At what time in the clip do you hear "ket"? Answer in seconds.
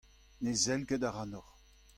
0.89-1.03